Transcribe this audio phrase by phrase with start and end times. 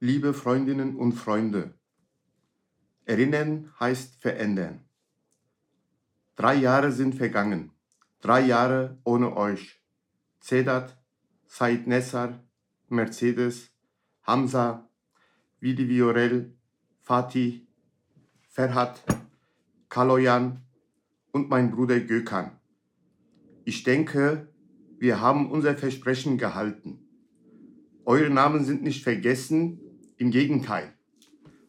[0.00, 1.74] Liebe Freundinnen und Freunde,
[3.04, 4.84] erinnern heißt verändern.
[6.36, 7.72] Drei Jahre sind vergangen,
[8.20, 9.82] drei Jahre ohne euch.
[10.38, 10.96] Sedat,
[11.48, 12.44] Said Nessar,
[12.88, 13.72] Mercedes,
[14.22, 14.88] Hamza,
[15.58, 16.56] Vidi Viorel,
[17.00, 17.66] Fatih,
[18.50, 19.02] Ferhat,
[19.88, 20.62] Kaloyan
[21.32, 22.52] und mein Bruder Gökhan.
[23.64, 24.46] Ich denke,
[25.00, 27.04] wir haben unser Versprechen gehalten.
[28.04, 29.80] Eure Namen sind nicht vergessen,
[30.18, 30.92] im Gegenteil.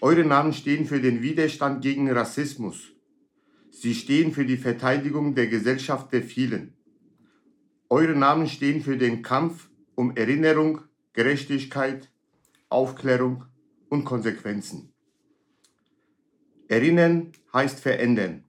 [0.00, 2.92] Eure Namen stehen für den Widerstand gegen Rassismus.
[3.70, 6.74] Sie stehen für die Verteidigung der Gesellschaft der vielen.
[7.88, 10.80] Eure Namen stehen für den Kampf um Erinnerung,
[11.12, 12.10] Gerechtigkeit,
[12.68, 13.44] Aufklärung
[13.88, 14.92] und Konsequenzen.
[16.68, 18.44] Erinnern heißt verändern.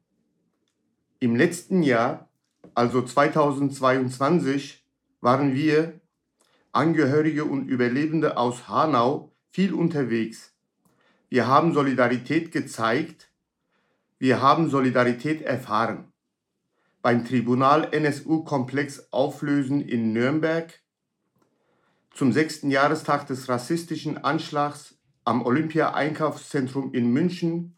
[1.20, 2.29] Im letzten Jahr,
[2.73, 4.85] also 2022,
[5.21, 5.99] waren wir,
[6.71, 10.52] Angehörige und Überlebende aus Hanau, viel unterwegs.
[11.30, 13.30] Wir haben Solidarität gezeigt,
[14.18, 16.12] wir haben Solidarität erfahren.
[17.04, 20.81] Beim Tribunal NSU-Komplex Auflösen in Nürnberg,
[22.15, 27.77] zum sechsten Jahrestag des rassistischen Anschlags am Olympia-Einkaufszentrum in München,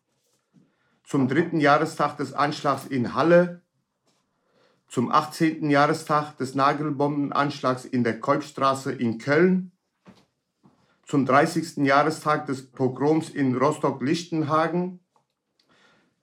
[1.04, 3.64] zum dritten Jahrestag des Anschlags in Halle,
[4.88, 5.70] zum 18.
[5.70, 9.74] Jahrestag des Nagelbombenanschlags in der Kolbstraße in Köln,
[11.06, 11.86] zum 30.
[11.86, 15.00] Jahrestag des Pogroms in Rostock-Lichtenhagen,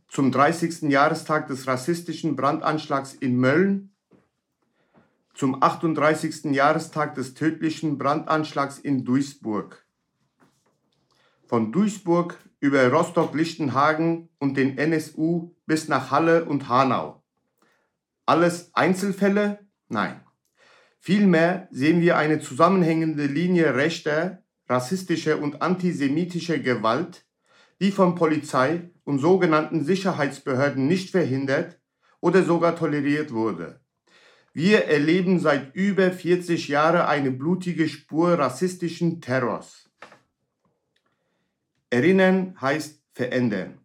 [0.08, 0.82] zum 30.
[0.90, 3.94] Jahrestag des rassistischen Brandanschlags in Mölln,
[5.34, 6.52] zum 38.
[6.52, 9.86] Jahrestag des tödlichen Brandanschlags in Duisburg.
[11.46, 17.22] Von Duisburg über Rostock-Lichtenhagen und den NSU bis nach Halle und Hanau.
[18.26, 19.60] Alles Einzelfälle?
[19.88, 20.24] Nein.
[20.98, 24.41] Vielmehr sehen wir eine zusammenhängende Linie rechter,
[24.72, 27.24] rassistische und antisemitische Gewalt,
[27.80, 31.78] die von Polizei und sogenannten Sicherheitsbehörden nicht verhindert
[32.20, 33.80] oder sogar toleriert wurde.
[34.54, 39.90] Wir erleben seit über 40 Jahren eine blutige Spur rassistischen Terrors.
[41.90, 43.78] Erinnern heißt verändern.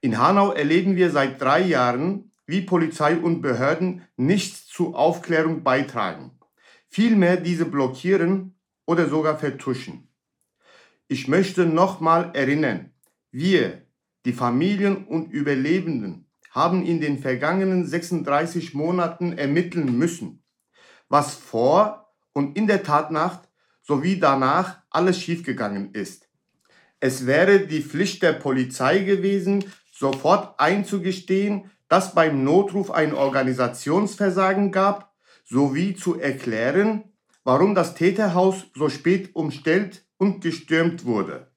[0.00, 6.32] In Hanau erleben wir seit drei Jahren, wie Polizei und Behörden nichts zur Aufklärung beitragen.
[6.88, 8.54] Vielmehr diese blockieren
[8.86, 10.07] oder sogar vertuschen.
[11.10, 12.92] Ich möchte nochmal erinnern,
[13.30, 13.86] wir,
[14.26, 20.42] die Familien und Überlebenden, haben in den vergangenen 36 Monaten ermitteln müssen,
[21.08, 23.48] was vor und in der Tatnacht
[23.80, 26.28] sowie danach alles schiefgegangen ist.
[27.00, 35.14] Es wäre die Pflicht der Polizei gewesen, sofort einzugestehen, dass beim Notruf ein Organisationsversagen gab,
[35.46, 37.04] sowie zu erklären,
[37.44, 41.48] warum das Täterhaus so spät umstellt und gestürmt wurde.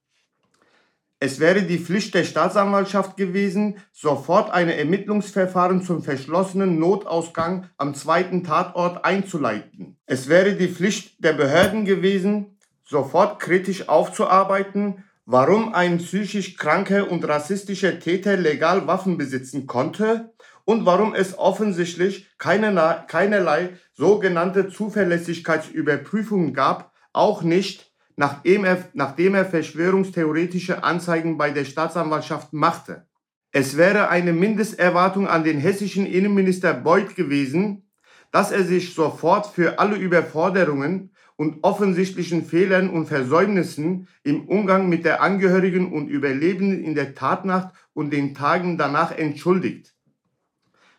[1.23, 8.43] Es wäre die Pflicht der Staatsanwaltschaft gewesen, sofort ein Ermittlungsverfahren zum verschlossenen Notausgang am zweiten
[8.43, 9.97] Tatort einzuleiten.
[10.07, 17.27] Es wäre die Pflicht der Behörden gewesen, sofort kritisch aufzuarbeiten, warum ein psychisch kranker und
[17.27, 20.33] rassistischer Täter legal Waffen besitzen konnte
[20.65, 29.45] und warum es offensichtlich keinerlei, keinerlei sogenannte Zuverlässigkeitsüberprüfungen gab, auch nicht nachdem er, nachdem er
[29.45, 33.07] verschwörungstheoretische Anzeigen bei der Staatsanwaltschaft machte.
[33.51, 37.89] Es wäre eine Mindesterwartung an den hessischen Innenminister Beuth gewesen,
[38.31, 45.05] dass er sich sofort für alle Überforderungen und offensichtlichen Fehlern und Versäumnissen im Umgang mit
[45.05, 49.93] der Angehörigen und Überlebenden in der Tatnacht und den Tagen danach entschuldigt.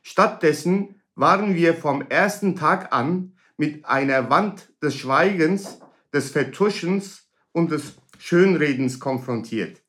[0.02, 5.78] Stattdessen waren wir vom ersten Tag an mit einer Wand des Schweigens
[6.12, 9.82] des Vertuschens und des Schönredens konfrontiert.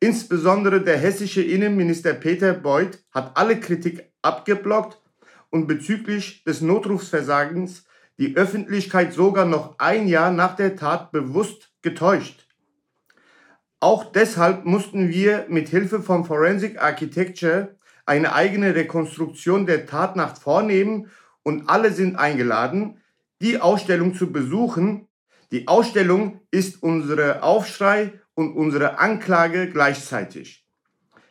[0.00, 5.00] Insbesondere der hessische Innenminister Peter Beuth hat alle Kritik abgeblockt
[5.50, 7.84] und bezüglich des Notrufsversagens
[8.18, 12.46] die Öffentlichkeit sogar noch ein Jahr nach der Tat bewusst getäuscht.
[13.80, 17.76] Auch deshalb mussten wir mit Hilfe von Forensic Architecture
[18.06, 21.10] eine eigene Rekonstruktion der Tatnacht vornehmen
[21.42, 23.00] und alle sind eingeladen,
[23.40, 25.07] die Ausstellung zu besuchen,
[25.50, 30.66] die Ausstellung ist unsere Aufschrei und unsere Anklage gleichzeitig.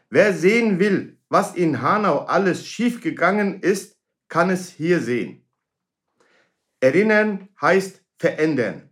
[0.09, 3.97] Wer sehen will, was in Hanau alles schiefgegangen ist,
[4.27, 5.45] kann es hier sehen.
[6.79, 8.89] Erinnern heißt verändern.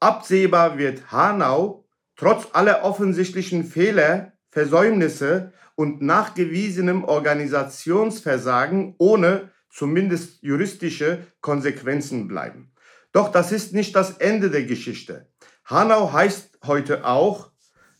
[0.00, 1.86] Absehbar wird Hanau
[2.16, 12.73] trotz aller offensichtlichen Fehler, Versäumnisse und nachgewiesenem Organisationsversagen ohne zumindest juristische Konsequenzen bleiben.
[13.14, 15.28] Doch das ist nicht das Ende der Geschichte.
[15.64, 17.52] Hanau heißt heute auch,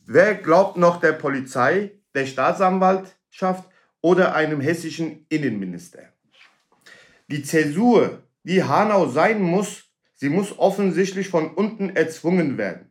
[0.05, 3.71] wer glaubt noch der Polizei, der Staatsanwaltschaft
[4.01, 6.01] oder einem hessischen Innenminister?
[7.29, 9.85] Die Zäsur, die Hanau sein muss,
[10.15, 12.91] sie muss offensichtlich von unten erzwungen werden.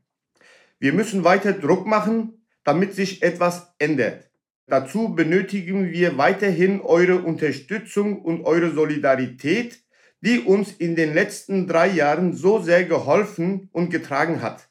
[0.80, 4.30] Wir müssen weiter Druck machen, damit sich etwas ändert.
[4.68, 9.83] Dazu benötigen wir weiterhin eure Unterstützung und eure Solidarität,
[10.24, 14.70] die uns in den letzten drei Jahren so sehr geholfen und getragen hat.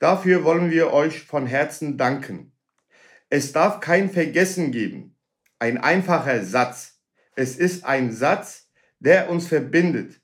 [0.00, 2.50] Dafür wollen wir euch von Herzen danken.
[3.30, 5.14] Es darf kein Vergessen geben.
[5.60, 7.00] Ein einfacher Satz.
[7.36, 10.20] Es ist ein Satz, der uns verbindet.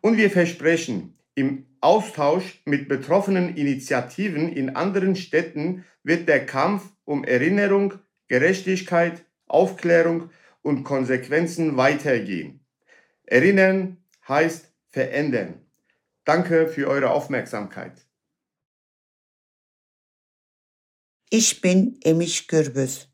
[0.00, 7.22] Und wir versprechen, im Austausch mit betroffenen Initiativen in anderen Städten wird der Kampf um
[7.22, 7.94] Erinnerung,
[8.28, 10.30] Gerechtigkeit, Aufklärung
[10.62, 12.59] und Konsequenzen weitergehen.
[13.30, 13.96] Erinnern
[14.26, 15.64] heißt verändern.
[16.24, 18.04] Danke für eure Aufmerksamkeit.
[21.30, 23.06] Ich bin Emisch Gürbüz.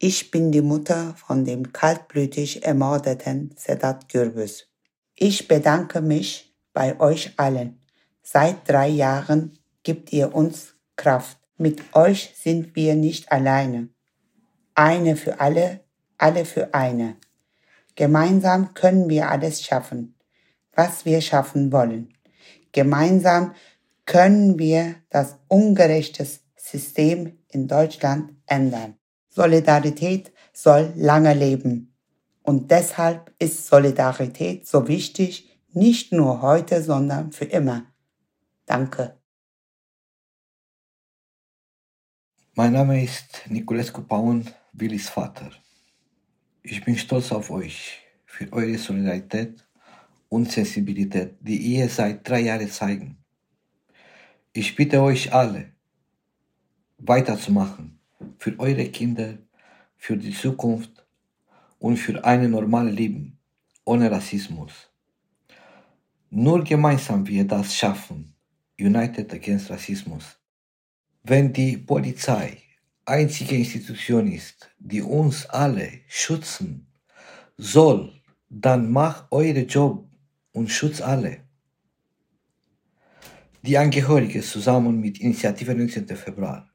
[0.00, 4.66] Ich bin die Mutter von dem kaltblütig ermordeten Sedat Gürbüz.
[5.14, 7.80] Ich bedanke mich bei euch allen.
[8.20, 11.38] Seit drei Jahren gibt ihr uns Kraft.
[11.56, 13.90] Mit euch sind wir nicht alleine.
[14.74, 15.84] Eine für alle,
[16.18, 17.16] alle für eine.
[17.94, 20.14] Gemeinsam können wir alles schaffen,
[20.72, 22.14] was wir schaffen wollen.
[22.72, 23.54] Gemeinsam
[24.06, 28.96] können wir das ungerechte System in Deutschland ändern.
[29.28, 31.94] Solidarität soll lange leben.
[32.42, 37.86] Und deshalb ist Solidarität so wichtig, nicht nur heute, sondern für immer.
[38.66, 39.18] Danke.
[42.54, 45.50] Mein Name ist Niculescu Paun Willis Vater.
[46.64, 49.66] Ich bin stolz auf euch für eure Solidarität
[50.28, 53.16] und Sensibilität, die ihr seit drei Jahren zeigen.
[54.52, 55.72] Ich bitte euch alle,
[56.98, 57.98] weiterzumachen
[58.38, 59.38] für eure Kinder,
[59.96, 61.04] für die Zukunft
[61.80, 63.38] und für ein normales Leben
[63.84, 64.88] ohne Rassismus.
[66.30, 68.36] Nur gemeinsam wir das schaffen,
[68.78, 70.38] United Against Rassismus.
[71.24, 72.56] Wenn die Polizei
[73.04, 76.86] einzige Institution ist, die uns alle schützen
[77.56, 78.12] soll,
[78.48, 80.08] dann macht eure Job
[80.52, 81.44] und schützt alle.
[83.62, 86.08] Die Angehörigen zusammen mit Initiative 19.
[86.16, 86.68] Februar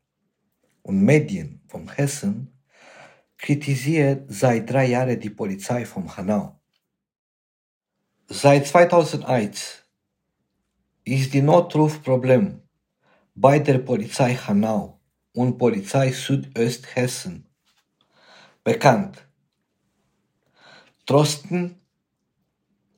[0.83, 2.53] und Medien von Hessen
[3.38, 6.59] kritisiert seit drei Jahren die Polizei von Hanau.
[8.27, 9.83] Seit 2001
[11.03, 12.62] ist die Notrufproblem
[13.35, 14.96] bei der Polizei Hanau
[15.38, 17.45] und Polizei Südosthessen
[18.63, 19.24] bekannt.
[21.06, 21.75] Trotzdem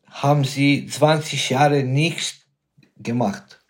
[0.05, 2.45] haben sie 20 Jahre nichts
[2.95, 3.61] gemacht.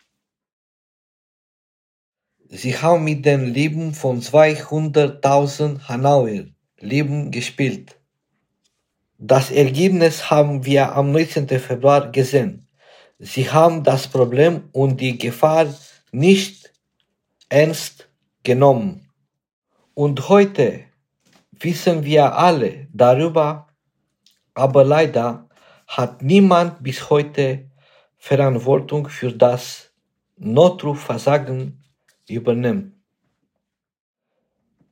[2.48, 6.46] Sie haben mit dem Leben von 200.000 Hanauer
[6.78, 7.96] Leben gespielt.
[9.18, 11.48] Das Ergebnis haben wir am 19.
[11.48, 12.68] Februar gesehen.
[13.18, 15.66] Sie haben das Problem und die Gefahr
[16.12, 16.72] nicht
[17.48, 18.09] ernst
[18.42, 19.10] genommen.
[19.94, 20.84] Und heute
[21.52, 23.68] wissen wir alle darüber,
[24.54, 25.48] aber leider
[25.86, 27.70] hat niemand bis heute
[28.16, 29.90] Verantwortung für das
[30.36, 31.82] Notrufversagen
[32.28, 33.02] übernommen.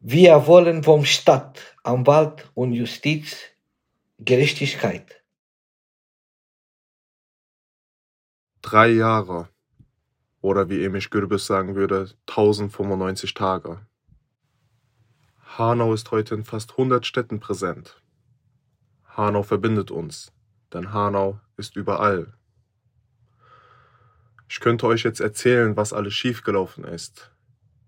[0.00, 3.37] Wir wollen vom Staat, Anwalt und Justiz
[4.18, 5.22] Gerechtigkeit.
[8.62, 9.49] Drei Jahre
[10.48, 13.80] oder wie Emisch Gürbüz sagen würde, 1095 Tage.
[15.58, 18.00] Hanau ist heute in fast 100 Städten präsent.
[19.04, 20.32] Hanau verbindet uns,
[20.72, 22.32] denn Hanau ist überall.
[24.48, 27.30] Ich könnte euch jetzt erzählen, was alles schiefgelaufen ist.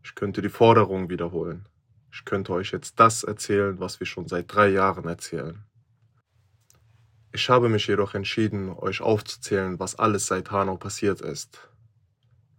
[0.03, 1.67] Ich könnte die Forderungen wiederholen.
[2.13, 5.65] Ich könnte euch jetzt das erzählen, was wir schon seit drei Jahren erzählen.
[7.33, 11.70] Ich habe mich jedoch entschieden, euch aufzuzählen, was alles seit Hanau passiert ist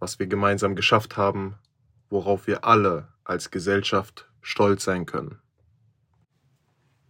[0.02, 1.54] was wir gemeinsam geschafft haben,
[2.10, 5.38] worauf wir alle als Gesellschaft stolz sein können.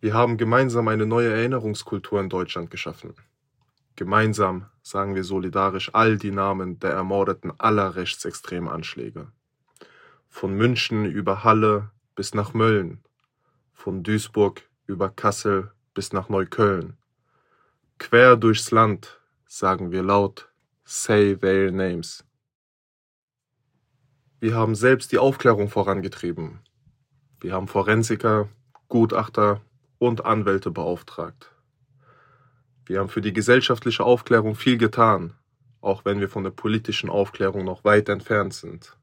[0.03, 3.15] Wir haben gemeinsam eine neue Erinnerungskultur in Deutschland geschaffen.
[3.97, 9.33] Gemeinsam sagen wir solidarisch all die Namen der Ermordeten aller rechtsextremen Anschläge.
[10.29, 13.03] Von München über Halle bis nach Mölln,
[13.73, 16.99] von Duisburg über Kassel bis nach Neukölln.
[17.97, 20.51] Quer durchs Land sagen wir laut
[20.85, 22.23] Say their names.
[24.43, 26.59] Wir haben selbst die Aufklärung vorangetrieben.
[27.41, 28.49] Wir haben Forensiker,
[28.89, 29.61] Gutachter
[29.99, 31.53] und Anwälte beauftragt.
[32.85, 35.35] Wir haben für die gesellschaftliche Aufklärung viel getan,
[35.81, 38.97] auch wenn wir von der politischen Aufklärung noch weit entfernt sind.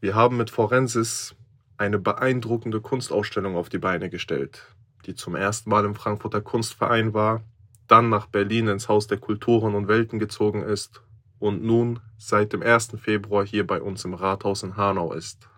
[0.00, 1.36] Wir haben mit Forensis
[1.76, 4.66] eine beeindruckende Kunstausstellung auf die Beine gestellt,
[5.06, 7.44] die zum ersten Mal im Frankfurter Kunstverein war,
[7.86, 11.02] dann nach Berlin ins Haus der Kulturen und Welten gezogen ist
[11.40, 12.92] und nun seit dem 1.
[13.02, 15.48] Februar hier bei uns im Rathaus in Hanau ist.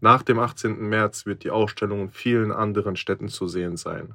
[0.00, 0.88] Nach dem 18.
[0.88, 4.14] März wird die Ausstellung in vielen anderen Städten zu sehen sein.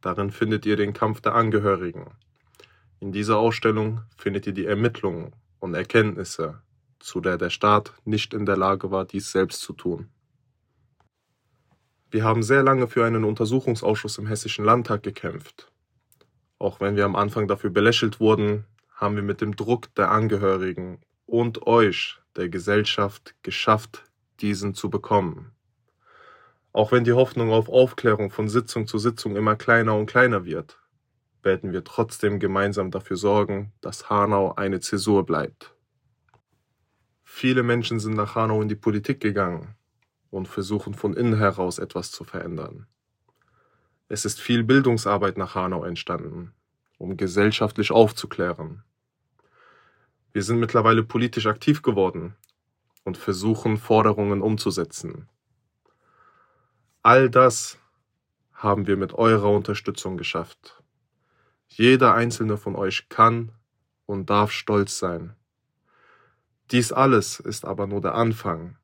[0.00, 2.10] Darin findet ihr den Kampf der Angehörigen.
[3.00, 6.60] In dieser Ausstellung findet ihr die Ermittlungen und Erkenntnisse,
[6.98, 10.08] zu der der Staat nicht in der Lage war, dies selbst zu tun.
[12.10, 15.70] Wir haben sehr lange für einen Untersuchungsausschuss im Hessischen Landtag gekämpft.
[16.58, 18.64] Auch wenn wir am Anfang dafür belächelt wurden,
[18.96, 24.02] haben wir mit dem Druck der Angehörigen und euch, der Gesellschaft, geschafft,
[24.40, 25.52] diesen zu bekommen.
[26.72, 30.80] Auch wenn die Hoffnung auf Aufklärung von Sitzung zu Sitzung immer kleiner und kleiner wird,
[31.42, 35.76] werden wir trotzdem gemeinsam dafür sorgen, dass Hanau eine Zäsur bleibt.
[37.22, 39.76] Viele Menschen sind nach Hanau in die Politik gegangen,
[40.30, 42.86] und versuchen von innen heraus etwas zu verändern.
[44.08, 46.52] Es ist viel Bildungsarbeit nach Hanau entstanden,
[46.98, 48.82] um gesellschaftlich aufzuklären.
[50.32, 52.36] Wir sind mittlerweile politisch aktiv geworden
[53.04, 55.28] und versuchen Forderungen umzusetzen.
[57.02, 57.78] All das
[58.52, 60.82] haben wir mit eurer Unterstützung geschafft.
[61.68, 63.52] Jeder einzelne von euch kann
[64.06, 65.36] und darf stolz sein.
[66.70, 68.76] Dies alles ist aber nur der Anfang.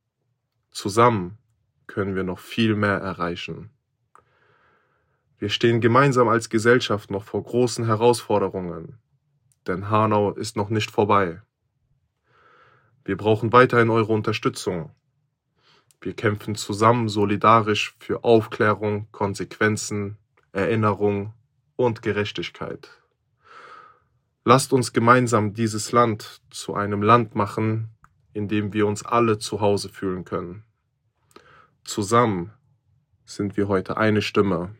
[0.70, 1.38] Zusammen
[1.86, 3.70] können wir noch viel mehr erreichen.
[5.42, 9.00] Wir stehen gemeinsam als Gesellschaft noch vor großen Herausforderungen,
[9.66, 11.42] denn Hanau ist noch nicht vorbei.
[13.04, 14.94] Wir brauchen weiterhin eure Unterstützung.
[16.00, 20.16] Wir kämpfen zusammen solidarisch für Aufklärung, Konsequenzen,
[20.52, 21.34] Erinnerung
[21.74, 23.02] und Gerechtigkeit.
[24.44, 27.88] Lasst uns gemeinsam dieses Land zu einem Land machen,
[28.32, 30.62] in dem wir uns alle zu Hause fühlen können.
[31.82, 32.52] Zusammen
[33.24, 34.76] sind wir heute eine Stimme.